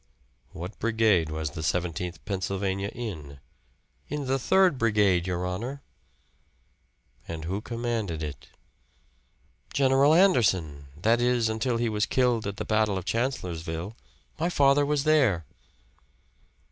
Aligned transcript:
"What 0.51 0.79
brigade 0.79 1.29
was 1.29 1.51
the 1.51 1.61
Seventeenth 1.61 2.25
Pennsylvania 2.25 2.87
in?" 2.87 3.39
"In 4.07 4.25
the 4.25 4.39
Third 4.39 4.79
Brigade, 4.79 5.27
your 5.27 5.45
honor." 5.45 5.83
"And 7.27 7.45
who 7.45 7.61
commanded 7.61 8.23
it?" 8.23 8.47
"General 9.71 10.15
Anderson 10.15 10.87
that 10.99 11.21
is, 11.21 11.49
until 11.49 11.77
he 11.77 11.87
was 11.87 12.07
killed 12.07 12.47
at 12.47 12.57
the 12.57 12.65
battle 12.65 12.97
of 12.97 13.05
Chancellorsville. 13.05 13.95
My 14.39 14.49
father 14.49 14.87
was 14.87 15.03
there." 15.03 15.45